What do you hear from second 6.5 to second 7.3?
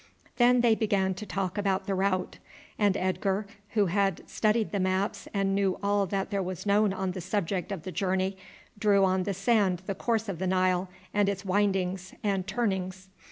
known on the